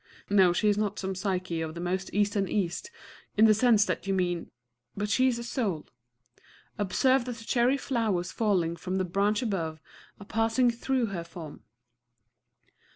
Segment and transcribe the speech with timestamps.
[0.31, 2.89] No, she is not some Psyche of the most Eastern East,
[3.37, 4.49] in the sense that you mean
[4.97, 5.85] but she is a soul.
[6.79, 9.79] Observe that the cherry flowers falling from the branch above,
[10.19, 11.61] are passing through her form.